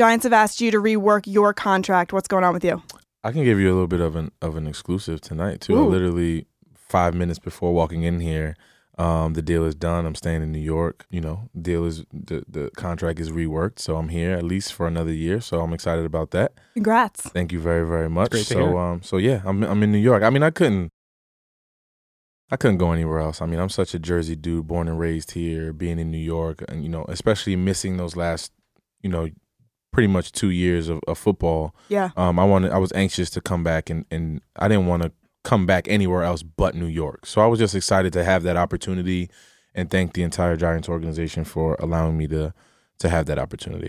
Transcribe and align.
Giants 0.00 0.24
have 0.24 0.32
asked 0.32 0.62
you 0.62 0.70
to 0.70 0.78
rework 0.78 1.24
your 1.26 1.52
contract. 1.52 2.14
What's 2.14 2.26
going 2.26 2.42
on 2.42 2.54
with 2.54 2.64
you? 2.64 2.82
I 3.22 3.32
can 3.32 3.44
give 3.44 3.60
you 3.60 3.70
a 3.70 3.74
little 3.74 3.86
bit 3.86 4.00
of 4.00 4.16
an 4.16 4.30
of 4.40 4.56
an 4.56 4.66
exclusive 4.66 5.20
tonight 5.20 5.60
too. 5.60 5.76
Ooh. 5.76 5.88
Literally 5.90 6.46
five 6.74 7.12
minutes 7.12 7.38
before 7.38 7.74
walking 7.74 8.04
in 8.04 8.20
here, 8.20 8.56
um, 8.96 9.34
the 9.34 9.42
deal 9.42 9.62
is 9.66 9.74
done. 9.74 10.06
I'm 10.06 10.14
staying 10.14 10.42
in 10.42 10.52
New 10.52 10.58
York. 10.58 11.04
You 11.10 11.20
know, 11.20 11.50
deal 11.60 11.84
is 11.84 12.06
the 12.14 12.42
the 12.48 12.70
contract 12.78 13.20
is 13.20 13.28
reworked, 13.30 13.78
so 13.78 13.96
I'm 13.96 14.08
here 14.08 14.32
at 14.32 14.42
least 14.42 14.72
for 14.72 14.86
another 14.86 15.12
year. 15.12 15.38
So 15.42 15.60
I'm 15.60 15.74
excited 15.74 16.06
about 16.06 16.30
that. 16.30 16.54
Congrats. 16.72 17.20
Thank 17.20 17.52
you 17.52 17.60
very 17.60 17.86
very 17.86 18.08
much. 18.08 18.30
great 18.30 18.46
so 18.46 18.68
hear. 18.68 18.78
um, 18.78 19.02
so 19.02 19.18
yeah, 19.18 19.42
I'm 19.44 19.62
I'm 19.62 19.82
in 19.82 19.92
New 19.92 19.98
York. 19.98 20.22
I 20.22 20.30
mean, 20.30 20.42
I 20.42 20.48
couldn't. 20.48 20.88
I 22.50 22.56
couldn't 22.56 22.78
go 22.78 22.92
anywhere 22.92 23.18
else. 23.18 23.42
I 23.42 23.44
mean, 23.44 23.60
I'm 23.60 23.68
such 23.68 23.92
a 23.92 23.98
Jersey 23.98 24.34
dude, 24.34 24.66
born 24.66 24.88
and 24.88 24.98
raised 24.98 25.32
here, 25.32 25.74
being 25.74 25.98
in 25.98 26.10
New 26.10 26.16
York, 26.16 26.64
and 26.70 26.82
you 26.82 26.88
know, 26.88 27.04
especially 27.06 27.54
missing 27.54 27.98
those 27.98 28.16
last, 28.16 28.50
you 29.02 29.10
know, 29.10 29.28
pretty 30.00 30.10
much 30.10 30.32
two 30.32 30.48
years 30.48 30.88
of, 30.88 30.98
of 31.06 31.18
football. 31.18 31.74
Yeah. 31.90 32.08
Um, 32.16 32.38
I 32.38 32.44
wanted, 32.44 32.72
I 32.72 32.78
was 32.78 32.90
anxious 32.94 33.28
to 33.30 33.42
come 33.42 33.62
back, 33.62 33.90
and 33.90 34.06
and 34.10 34.40
I 34.56 34.66
didn't 34.66 34.86
want 34.86 35.02
to 35.02 35.12
come 35.44 35.66
back 35.66 35.86
anywhere 35.88 36.22
else 36.22 36.42
but 36.42 36.74
New 36.74 36.86
York. 36.86 37.26
So 37.26 37.42
I 37.42 37.46
was 37.46 37.58
just 37.58 37.74
excited 37.74 38.14
to 38.14 38.24
have 38.24 38.42
that 38.44 38.56
opportunity, 38.56 39.28
and 39.74 39.90
thank 39.90 40.14
the 40.14 40.22
entire 40.22 40.56
Giants 40.56 40.88
organization 40.88 41.44
for 41.44 41.76
allowing 41.80 42.16
me 42.16 42.26
to 42.28 42.54
to 43.00 43.08
have 43.10 43.26
that 43.26 43.38
opportunity. 43.38 43.88